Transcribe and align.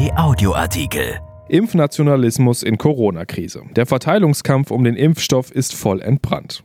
Kai 0.00 0.16
Audioartikel. 0.16 1.20
Impfnationalismus 1.50 2.62
in 2.62 2.78
Corona-Krise. 2.78 3.64
Der 3.76 3.84
Verteilungskampf 3.84 4.70
um 4.70 4.82
den 4.82 4.96
Impfstoff 4.96 5.50
ist 5.50 5.74
voll 5.74 6.00
entbrannt. 6.00 6.64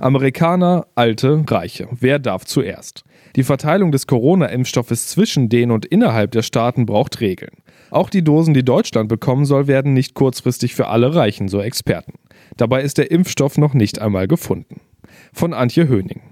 Amerikaner, 0.00 0.88
Alte, 0.96 1.44
Reiche. 1.46 1.86
Wer 1.92 2.18
darf 2.18 2.44
zuerst? 2.46 3.04
Die 3.36 3.44
Verteilung 3.44 3.92
des 3.92 4.08
Corona-Impfstoffes 4.08 5.06
zwischen 5.06 5.48
den 5.48 5.70
und 5.70 5.86
innerhalb 5.86 6.32
der 6.32 6.42
Staaten 6.42 6.84
braucht 6.84 7.20
Regeln. 7.20 7.62
Auch 7.92 8.10
die 8.10 8.24
Dosen, 8.24 8.54
die 8.54 8.64
Deutschland 8.64 9.08
bekommen 9.08 9.44
soll, 9.44 9.68
werden 9.68 9.92
nicht 9.92 10.14
kurzfristig 10.14 10.74
für 10.74 10.88
alle 10.88 11.14
reichen, 11.14 11.46
so 11.46 11.60
Experten. 11.60 12.14
Dabei 12.56 12.82
ist 12.82 12.98
der 12.98 13.12
Impfstoff 13.12 13.56
noch 13.56 13.74
nicht 13.74 14.00
einmal 14.00 14.26
gefunden. 14.26 14.80
Von 15.32 15.54
Antje 15.54 15.86
Höning. 15.86 16.22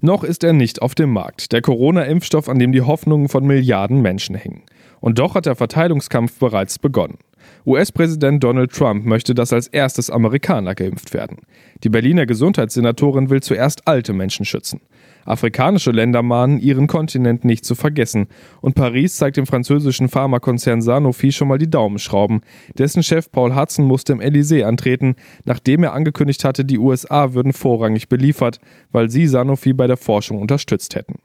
Noch 0.00 0.24
ist 0.24 0.44
er 0.44 0.52
nicht 0.52 0.82
auf 0.82 0.94
dem 0.94 1.10
Markt, 1.10 1.52
der 1.52 1.62
Corona-Impfstoff, 1.62 2.48
an 2.48 2.58
dem 2.58 2.72
die 2.72 2.82
Hoffnungen 2.82 3.28
von 3.28 3.46
Milliarden 3.46 4.02
Menschen 4.02 4.34
hängen. 4.34 4.64
Und 5.02 5.18
doch 5.18 5.34
hat 5.34 5.44
der 5.44 5.56
Verteilungskampf 5.56 6.38
bereits 6.38 6.78
begonnen. 6.78 7.18
US-Präsident 7.66 8.42
Donald 8.42 8.72
Trump 8.72 9.04
möchte, 9.04 9.34
dass 9.34 9.52
als 9.52 9.66
erstes 9.66 10.10
Amerikaner 10.10 10.74
geimpft 10.74 11.12
werden. 11.12 11.38
Die 11.82 11.88
Berliner 11.88 12.24
Gesundheitssenatorin 12.24 13.28
will 13.28 13.42
zuerst 13.42 13.86
alte 13.88 14.12
Menschen 14.12 14.44
schützen. 14.44 14.80
Afrikanische 15.24 15.90
Länder 15.90 16.22
mahnen, 16.22 16.60
ihren 16.60 16.86
Kontinent 16.86 17.44
nicht 17.44 17.64
zu 17.64 17.74
vergessen. 17.74 18.28
Und 18.60 18.74
Paris 18.74 19.16
zeigt 19.16 19.36
dem 19.36 19.46
französischen 19.46 20.08
Pharmakonzern 20.08 20.82
Sanofi 20.82 21.32
schon 21.32 21.48
mal 21.48 21.58
die 21.58 21.70
Daumenschrauben. 21.70 22.40
Dessen 22.78 23.02
Chef 23.02 23.30
Paul 23.30 23.54
Hudson 23.54 23.84
musste 23.84 24.12
im 24.12 24.20
Élysée 24.20 24.64
antreten, 24.64 25.16
nachdem 25.44 25.82
er 25.82 25.94
angekündigt 25.94 26.44
hatte, 26.44 26.64
die 26.64 26.78
USA 26.78 27.34
würden 27.34 27.52
vorrangig 27.52 28.08
beliefert, 28.08 28.60
weil 28.92 29.10
sie 29.10 29.26
Sanofi 29.26 29.72
bei 29.72 29.88
der 29.88 29.96
Forschung 29.96 30.40
unterstützt 30.40 30.94
hätten. 30.94 31.18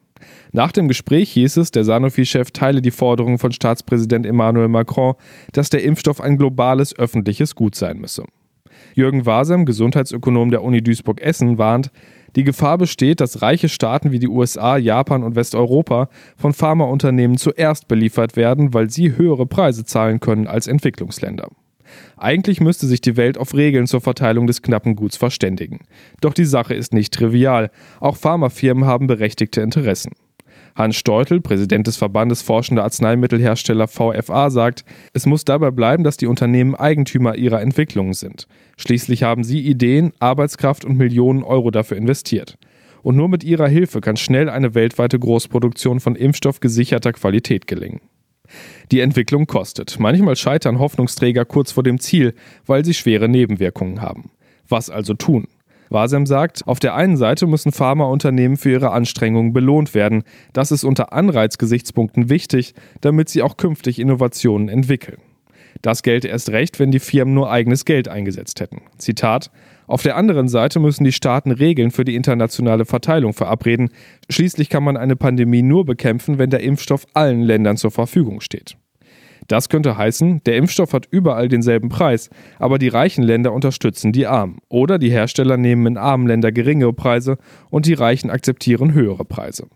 Nach 0.52 0.72
dem 0.72 0.88
Gespräch 0.88 1.32
hieß 1.32 1.58
es, 1.58 1.72
der 1.72 1.84
Sanofi-Chef 1.84 2.52
teile 2.52 2.82
die 2.82 2.92
Forderung 2.92 3.40
von 3.40 3.52
Staatspräsident 3.52 4.26
Emmanuel 4.26 4.68
Macron, 4.68 5.16
dass 5.54 5.70
der 5.70 5.84
Impfstoff 5.84 6.22
ein 6.22 6.38
globales 6.38 6.98
öffentliches 6.98 7.56
Gut 7.56 7.76
sein 7.76 8.00
müsse. 8.00 8.24
Jürgen 8.94 9.26
Wasem, 9.26 9.66
Gesundheitsökonom 9.66 10.52
der 10.52 10.64
Uni 10.64 10.82
Duisburg-Essen, 10.82 11.58
warnt, 11.58 11.92
die 12.36 12.44
Gefahr 12.44 12.78
besteht, 12.78 13.20
dass 13.22 13.42
reiche 13.42 13.70
Staaten 13.70 14.12
wie 14.12 14.20
die 14.20 14.28
USA, 14.28 14.78
Japan 14.78 15.24
und 15.24 15.36
Westeuropa 15.36 16.10
von 16.36 16.54
Pharmaunternehmen 16.54 17.38
zuerst 17.38 17.88
beliefert 17.88 18.36
werden, 18.36 18.74
weil 18.74 18.90
sie 18.90 19.18
höhere 19.18 19.46
Preise 19.46 19.86
zahlen 19.86 20.20
können 20.20 20.48
als 20.48 20.68
Entwicklungsländer. 20.68 21.50
Eigentlich 22.18 22.62
müsste 22.62 22.88
sich 22.88 23.02
die 23.02 23.18
Welt 23.18 23.38
auf 23.38 23.54
Regeln 23.54 23.88
zur 23.88 24.02
Verteilung 24.02 24.48
des 24.48 24.62
knappen 24.62 24.96
Guts 24.96 25.18
verständigen. 25.18 25.80
Doch 26.22 26.34
die 26.34 26.46
Sache 26.46 26.74
ist 26.74 26.94
nicht 26.94 27.14
trivial. 27.14 27.72
Auch 28.00 28.18
Pharmafirmen 28.18 28.86
haben 28.86 29.08
berechtigte 29.08 29.62
Interessen. 29.62 30.14
Hans 30.78 30.96
Steutel, 30.96 31.42
Präsident 31.42 31.88
des 31.88 31.98
Verbandes 31.98 32.44
Forschender 32.44 32.84
Arzneimittelhersteller 32.84 33.88
VFA, 33.88 34.52
sagt, 34.52 34.86
es 35.12 35.26
muss 35.26 35.44
dabei 35.44 35.72
bleiben, 35.72 36.04
dass 36.04 36.18
die 36.18 36.28
Unternehmen 36.28 36.76
Eigentümer 36.76 37.36
ihrer 37.36 37.62
Entwicklungen 37.62 38.14
sind. 38.14 38.48
Schließlich 38.78 39.24
haben 39.24 39.44
sie 39.44 39.60
Ideen, 39.60 40.14
Arbeitskraft 40.20 40.86
und 40.86 40.98
Millionen 40.98 41.44
Euro 41.44 41.72
dafür 41.72 41.98
investiert. 41.98 42.60
Und 43.02 43.16
nur 43.16 43.28
mit 43.28 43.44
ihrer 43.44 43.68
Hilfe 43.68 44.02
kann 44.02 44.18
schnell 44.18 44.50
eine 44.50 44.76
weltweite 44.76 45.18
Großproduktion 45.18 46.00
von 46.00 46.16
Impfstoff 46.16 46.60
gesicherter 46.60 47.14
Qualität 47.14 47.66
gelingen. 47.66 48.02
Die 48.92 49.00
Entwicklung 49.00 49.46
kostet. 49.46 50.00
Manchmal 50.00 50.36
scheitern 50.36 50.80
Hoffnungsträger 50.80 51.46
kurz 51.46 51.72
vor 51.72 51.84
dem 51.84 52.00
Ziel, 52.00 52.34
weil 52.66 52.86
sie 52.86 52.94
schwere 52.94 53.28
Nebenwirkungen 53.30 54.02
haben. 54.02 54.32
Was 54.70 54.90
also 54.90 55.14
tun? 55.14 55.48
Wasem 55.90 56.26
sagt, 56.26 56.68
auf 56.68 56.80
der 56.80 56.96
einen 56.96 57.18
Seite 57.18 57.48
müssen 57.48 57.72
Pharmaunternehmen 57.72 58.58
für 58.58 58.72
ihre 58.72 58.92
Anstrengungen 58.92 59.54
belohnt 59.54 59.94
werden. 59.94 60.24
Das 60.54 60.72
ist 60.72 60.84
unter 60.84 61.14
Anreizgesichtspunkten 61.14 62.30
wichtig, 62.30 62.74
damit 63.02 63.30
sie 63.30 63.42
auch 63.42 63.58
künftig 63.58 64.00
Innovationen 64.00 64.70
entwickeln. 64.70 65.18
Das 65.82 66.04
gelte 66.04 66.28
erst 66.28 66.50
recht, 66.50 66.80
wenn 66.80 66.92
die 66.92 67.00
Firmen 67.00 67.34
nur 67.34 67.52
eigenes 67.52 67.86
Geld 67.86 68.08
eingesetzt 68.08 68.60
hätten. 68.60 68.82
Zitat 68.98 69.52
Auf 69.86 70.04
der 70.04 70.16
anderen 70.16 70.48
Seite 70.48 70.80
müssen 70.80 71.04
die 71.04 71.12
Staaten 71.12 71.52
Regeln 71.52 71.92
für 71.92 72.06
die 72.06 72.16
internationale 72.16 72.86
Verteilung 72.86 73.34
verabreden. 73.34 73.90
Schließlich 74.30 74.70
kann 74.70 74.84
man 74.84 74.98
eine 74.98 75.16
Pandemie 75.16 75.62
nur 75.62 75.86
bekämpfen, 75.86 76.38
wenn 76.38 76.50
der 76.50 76.62
Impfstoff 76.62 77.06
allen 77.14 77.42
Ländern 77.42 77.78
zur 77.78 77.92
Verfügung 77.92 78.42
steht. 78.42 78.78
Das 79.48 79.70
könnte 79.70 79.98
heißen, 79.98 80.42
der 80.46 80.58
Impfstoff 80.58 80.94
hat 80.94 81.08
überall 81.10 81.48
denselben 81.48 81.90
Preis, 81.90 82.30
aber 82.60 82.80
die 82.80 82.90
reichen 82.90 83.24
Länder 83.24 83.54
unterstützen 83.54 84.12
die 84.12 84.28
Armen. 84.28 84.58
Oder 84.68 85.00
die 85.00 85.10
Hersteller 85.10 85.56
nehmen 85.56 85.88
in 85.88 85.98
armen 85.98 86.28
Ländern 86.28 86.54
geringere 86.54 86.94
Preise 86.94 87.38
und 87.70 87.86
die 87.86 87.94
Reichen 87.94 88.30
akzeptieren 88.30 88.94
höhere 88.94 89.24
Preise. 89.24 89.68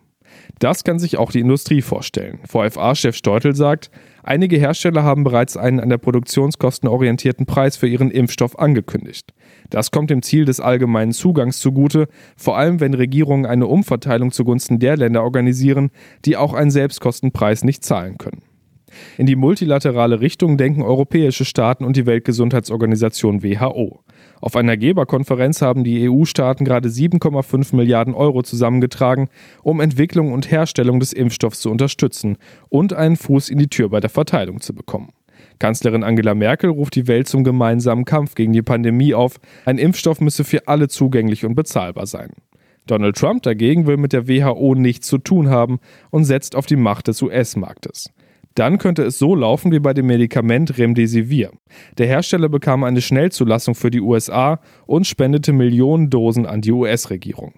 Das 0.59 0.83
kann 0.83 0.99
sich 0.99 1.17
auch 1.17 1.31
die 1.31 1.39
Industrie 1.39 1.81
vorstellen. 1.81 2.39
VFA-Chef 2.47 3.15
Steutel 3.15 3.55
sagt, 3.55 3.89
einige 4.23 4.57
Hersteller 4.57 5.03
haben 5.03 5.23
bereits 5.23 5.57
einen 5.57 5.79
an 5.79 5.89
der 5.89 5.97
Produktionskosten 5.97 6.87
orientierten 6.87 7.45
Preis 7.45 7.77
für 7.77 7.87
ihren 7.87 8.11
Impfstoff 8.11 8.59
angekündigt. 8.59 9.33
Das 9.69 9.91
kommt 9.91 10.09
dem 10.09 10.21
Ziel 10.21 10.45
des 10.45 10.59
allgemeinen 10.59 11.13
Zugangs 11.13 11.59
zugute, 11.59 12.07
vor 12.37 12.57
allem 12.57 12.79
wenn 12.79 12.93
Regierungen 12.93 13.45
eine 13.45 13.67
Umverteilung 13.67 14.31
zugunsten 14.31 14.79
der 14.79 14.97
Länder 14.97 15.23
organisieren, 15.23 15.91
die 16.25 16.37
auch 16.37 16.53
einen 16.53 16.71
Selbstkostenpreis 16.71 17.63
nicht 17.63 17.83
zahlen 17.83 18.17
können. 18.17 18.43
In 19.17 19.25
die 19.25 19.35
multilaterale 19.35 20.21
Richtung 20.21 20.57
denken 20.57 20.81
europäische 20.81 21.45
Staaten 21.45 21.83
und 21.83 21.95
die 21.95 22.05
Weltgesundheitsorganisation 22.05 23.43
WHO. 23.43 23.99
Auf 24.39 24.55
einer 24.55 24.77
Geberkonferenz 24.77 25.61
haben 25.61 25.83
die 25.83 26.09
EU-Staaten 26.09 26.65
gerade 26.65 26.89
7,5 26.89 27.75
Milliarden 27.75 28.13
Euro 28.13 28.41
zusammengetragen, 28.41 29.29
um 29.63 29.79
Entwicklung 29.79 30.33
und 30.33 30.49
Herstellung 30.49 30.99
des 30.99 31.13
Impfstoffs 31.13 31.59
zu 31.59 31.69
unterstützen 31.69 32.37
und 32.69 32.93
einen 32.93 33.17
Fuß 33.17 33.49
in 33.49 33.59
die 33.59 33.67
Tür 33.67 33.89
bei 33.89 33.99
der 33.99 34.09
Verteilung 34.09 34.61
zu 34.61 34.73
bekommen. 34.73 35.09
Kanzlerin 35.59 36.03
Angela 36.03 36.33
Merkel 36.33 36.71
ruft 36.71 36.95
die 36.95 37.07
Welt 37.07 37.27
zum 37.27 37.43
gemeinsamen 37.43 38.03
Kampf 38.03 38.33
gegen 38.33 38.51
die 38.51 38.63
Pandemie 38.63 39.13
auf. 39.13 39.39
Ein 39.65 39.77
Impfstoff 39.77 40.19
müsse 40.19 40.43
für 40.43 40.67
alle 40.67 40.87
zugänglich 40.87 41.45
und 41.45 41.53
bezahlbar 41.53 42.07
sein. 42.07 42.31
Donald 42.87 43.15
Trump 43.15 43.43
dagegen 43.43 43.85
will 43.85 43.97
mit 43.97 44.11
der 44.11 44.27
WHO 44.27 44.73
nichts 44.73 45.07
zu 45.07 45.19
tun 45.19 45.49
haben 45.49 45.79
und 46.09 46.25
setzt 46.25 46.55
auf 46.55 46.65
die 46.65 46.75
Macht 46.75 47.07
des 47.07 47.21
US-Marktes. 47.21 48.11
Dann 48.55 48.77
könnte 48.77 49.03
es 49.03 49.17
so 49.17 49.33
laufen 49.35 49.71
wie 49.71 49.79
bei 49.79 49.93
dem 49.93 50.07
Medikament 50.07 50.77
Remdesivir. 50.77 51.51
Der 51.97 52.07
Hersteller 52.07 52.49
bekam 52.49 52.83
eine 52.83 53.01
Schnellzulassung 53.01 53.75
für 53.75 53.91
die 53.91 54.01
USA 54.01 54.59
und 54.85 55.07
spendete 55.07 55.53
Millionen 55.53 56.09
Dosen 56.09 56.45
an 56.45 56.61
die 56.61 56.71
US-Regierung. 56.71 57.53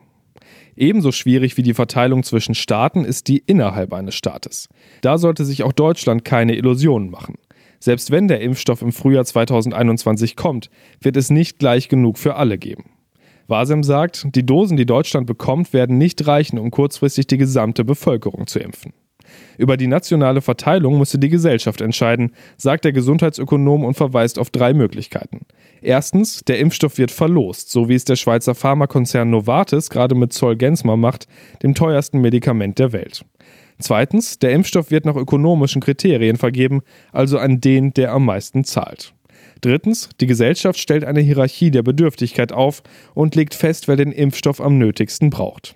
Ebenso 0.75 1.11
schwierig 1.11 1.57
wie 1.57 1.63
die 1.63 1.73
Verteilung 1.73 2.23
zwischen 2.23 2.55
Staaten 2.55 3.05
ist 3.05 3.27
die 3.27 3.43
innerhalb 3.45 3.93
eines 3.93 4.15
Staates. 4.15 4.69
Da 5.01 5.17
sollte 5.17 5.45
sich 5.45 5.63
auch 5.63 5.73
Deutschland 5.73 6.25
keine 6.25 6.55
Illusionen 6.55 7.09
machen. 7.09 7.35
Selbst 7.79 8.11
wenn 8.11 8.27
der 8.27 8.41
Impfstoff 8.41 8.81
im 8.81 8.91
Frühjahr 8.91 9.25
2021 9.25 10.35
kommt, 10.35 10.69
wird 11.01 11.17
es 11.17 11.29
nicht 11.29 11.59
gleich 11.59 11.89
genug 11.89 12.17
für 12.17 12.35
alle 12.35 12.57
geben. 12.57 12.85
Wasem 13.47 13.83
sagt, 13.83 14.27
die 14.35 14.45
Dosen, 14.45 14.77
die 14.77 14.85
Deutschland 14.85 15.27
bekommt, 15.27 15.73
werden 15.73 15.97
nicht 15.97 16.25
reichen, 16.25 16.57
um 16.57 16.71
kurzfristig 16.71 17.27
die 17.27 17.37
gesamte 17.37 17.83
Bevölkerung 17.83 18.47
zu 18.47 18.59
impfen. 18.59 18.93
Über 19.57 19.77
die 19.77 19.87
nationale 19.87 20.41
Verteilung 20.41 20.97
müsse 20.97 21.19
die 21.19 21.29
Gesellschaft 21.29 21.81
entscheiden, 21.81 22.31
sagt 22.57 22.85
der 22.85 22.91
Gesundheitsökonom 22.91 23.83
und 23.83 23.95
verweist 23.95 24.39
auf 24.39 24.49
drei 24.49 24.73
Möglichkeiten. 24.73 25.41
Erstens, 25.81 26.43
der 26.45 26.59
Impfstoff 26.59 26.97
wird 26.97 27.11
verlost, 27.11 27.71
so 27.71 27.89
wie 27.89 27.95
es 27.95 28.05
der 28.05 28.15
Schweizer 28.15 28.55
Pharmakonzern 28.55 29.29
Novartis 29.29 29.89
gerade 29.89 30.15
mit 30.15 30.33
Zolgensma 30.33 30.95
macht, 30.95 31.27
dem 31.61 31.75
teuersten 31.75 32.21
Medikament 32.21 32.79
der 32.79 32.93
Welt. 32.93 33.25
Zweitens, 33.79 34.39
der 34.39 34.51
Impfstoff 34.51 34.91
wird 34.91 35.05
nach 35.05 35.15
ökonomischen 35.15 35.81
Kriterien 35.81 36.37
vergeben, 36.37 36.81
also 37.11 37.37
an 37.37 37.59
den, 37.59 37.93
der 37.93 38.11
am 38.11 38.25
meisten 38.25 38.63
zahlt. 38.63 39.13
Drittens, 39.61 40.09
die 40.19 40.27
Gesellschaft 40.27 40.79
stellt 40.79 41.05
eine 41.05 41.21
Hierarchie 41.21 41.71
der 41.71 41.83
Bedürftigkeit 41.83 42.51
auf 42.51 42.83
und 43.13 43.35
legt 43.35 43.53
fest, 43.53 43.87
wer 43.87 43.95
den 43.95 44.11
Impfstoff 44.11 44.61
am 44.61 44.77
nötigsten 44.77 45.29
braucht. 45.29 45.75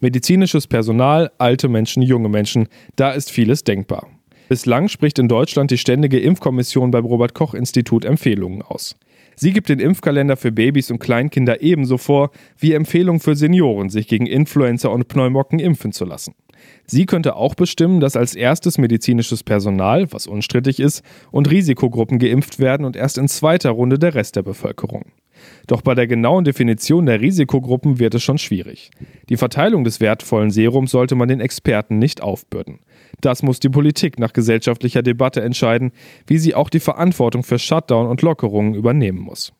Medizinisches 0.00 0.66
Personal, 0.66 1.30
alte 1.38 1.68
Menschen, 1.68 2.02
junge 2.02 2.28
Menschen, 2.28 2.68
da 2.96 3.12
ist 3.12 3.30
vieles 3.30 3.64
denkbar. 3.64 4.08
Bislang 4.48 4.88
spricht 4.88 5.18
in 5.18 5.28
Deutschland 5.28 5.70
die 5.70 5.78
Ständige 5.78 6.20
Impfkommission 6.20 6.92
beim 6.92 7.04
Robert 7.04 7.34
Koch 7.34 7.54
Institut 7.54 8.04
Empfehlungen 8.04 8.62
aus. 8.62 8.96
Sie 9.34 9.52
gibt 9.52 9.68
den 9.68 9.80
Impfkalender 9.80 10.36
für 10.36 10.52
Babys 10.52 10.90
und 10.90 10.98
Kleinkinder 10.98 11.60
ebenso 11.60 11.98
vor 11.98 12.30
wie 12.58 12.72
Empfehlungen 12.72 13.20
für 13.20 13.36
Senioren, 13.36 13.90
sich 13.90 14.08
gegen 14.08 14.26
Influenza 14.26 14.88
und 14.88 15.08
Pneumokken 15.08 15.58
impfen 15.58 15.92
zu 15.92 16.04
lassen. 16.04 16.34
Sie 16.86 17.04
könnte 17.04 17.36
auch 17.36 17.54
bestimmen, 17.54 18.00
dass 18.00 18.16
als 18.16 18.34
erstes 18.34 18.78
medizinisches 18.78 19.42
Personal, 19.42 20.10
was 20.12 20.26
unstrittig 20.26 20.80
ist, 20.80 21.02
und 21.30 21.50
Risikogruppen 21.50 22.18
geimpft 22.18 22.58
werden 22.58 22.86
und 22.86 22.96
erst 22.96 23.18
in 23.18 23.28
zweiter 23.28 23.70
Runde 23.70 23.98
der 23.98 24.14
Rest 24.14 24.36
der 24.36 24.42
Bevölkerung. 24.42 25.06
Doch 25.66 25.82
bei 25.82 25.94
der 25.94 26.06
genauen 26.06 26.44
Definition 26.44 27.06
der 27.06 27.20
Risikogruppen 27.20 27.98
wird 27.98 28.14
es 28.14 28.22
schon 28.22 28.38
schwierig. 28.38 28.90
Die 29.28 29.36
Verteilung 29.36 29.84
des 29.84 30.00
wertvollen 30.00 30.50
Serums 30.50 30.90
sollte 30.90 31.14
man 31.14 31.28
den 31.28 31.40
Experten 31.40 31.98
nicht 31.98 32.22
aufbürden. 32.22 32.80
Das 33.20 33.42
muss 33.42 33.60
die 33.60 33.68
Politik 33.68 34.18
nach 34.18 34.32
gesellschaftlicher 34.32 35.02
Debatte 35.02 35.42
entscheiden, 35.42 35.92
wie 36.26 36.38
sie 36.38 36.54
auch 36.54 36.70
die 36.70 36.80
Verantwortung 36.80 37.42
für 37.42 37.58
Shutdown 37.58 38.06
und 38.06 38.22
Lockerungen 38.22 38.74
übernehmen 38.74 39.20
muss. 39.20 39.52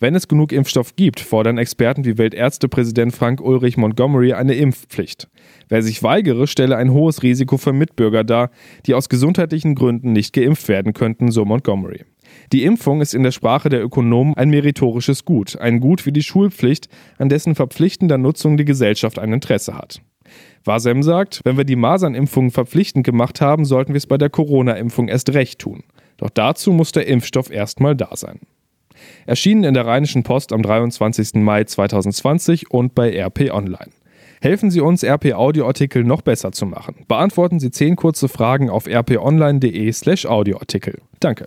Wenn 0.00 0.14
es 0.14 0.28
genug 0.28 0.52
Impfstoff 0.52 0.96
gibt, 0.96 1.20
fordern 1.20 1.58
Experten 1.58 2.04
wie 2.04 2.18
Weltärztepräsident 2.18 3.14
Frank 3.14 3.40
Ulrich 3.40 3.76
Montgomery 3.76 4.32
eine 4.32 4.54
Impfpflicht. 4.54 5.28
Wer 5.68 5.82
sich 5.82 6.02
weigere, 6.02 6.46
stelle 6.46 6.76
ein 6.76 6.92
hohes 6.92 7.22
Risiko 7.22 7.56
für 7.56 7.72
Mitbürger 7.72 8.24
dar, 8.24 8.50
die 8.86 8.94
aus 8.94 9.08
gesundheitlichen 9.08 9.74
Gründen 9.74 10.12
nicht 10.12 10.32
geimpft 10.32 10.68
werden 10.68 10.92
könnten, 10.92 11.30
so 11.30 11.44
Montgomery. 11.44 12.04
Die 12.52 12.64
Impfung 12.64 13.00
ist 13.00 13.14
in 13.14 13.22
der 13.22 13.30
Sprache 13.30 13.68
der 13.68 13.82
Ökonomen 13.82 14.34
ein 14.36 14.50
meritorisches 14.50 15.24
Gut, 15.24 15.58
ein 15.58 15.80
Gut 15.80 16.06
wie 16.06 16.12
die 16.12 16.22
Schulpflicht, 16.22 16.88
an 17.18 17.28
dessen 17.28 17.54
verpflichtender 17.54 18.18
Nutzung 18.18 18.56
die 18.56 18.64
Gesellschaft 18.64 19.18
ein 19.18 19.32
Interesse 19.32 19.74
hat. 19.74 20.02
Wasem 20.64 21.02
sagt, 21.02 21.40
wenn 21.44 21.56
wir 21.56 21.64
die 21.64 21.76
Masernimpfungen 21.76 22.50
verpflichtend 22.50 23.04
gemacht 23.04 23.40
haben, 23.40 23.64
sollten 23.64 23.92
wir 23.92 23.98
es 23.98 24.06
bei 24.06 24.18
der 24.18 24.30
Corona-Impfung 24.30 25.08
erst 25.08 25.34
recht 25.34 25.58
tun. 25.58 25.82
Doch 26.18 26.30
dazu 26.30 26.72
muss 26.72 26.92
der 26.92 27.06
Impfstoff 27.06 27.50
erstmal 27.50 27.96
da 27.96 28.10
sein. 28.14 28.40
Erschienen 29.26 29.64
in 29.64 29.74
der 29.74 29.86
Rheinischen 29.86 30.22
Post 30.22 30.52
am 30.52 30.62
23. 30.62 31.34
Mai 31.34 31.64
2020 31.64 32.70
und 32.70 32.94
bei 32.94 33.10
RP 33.18 33.50
Online. 33.52 33.90
Helfen 34.40 34.70
Sie 34.70 34.80
uns, 34.80 35.04
RP 35.04 35.34
Audioartikel 35.34 36.04
noch 36.04 36.22
besser 36.22 36.52
zu 36.52 36.66
machen. 36.66 36.96
Beantworten 37.06 37.60
Sie 37.60 37.70
zehn 37.70 37.96
kurze 37.96 38.28
Fragen 38.28 38.70
auf 38.70 38.88
rponline.de/slash 38.88 40.26
Audioartikel. 40.26 40.98
Danke. 41.20 41.46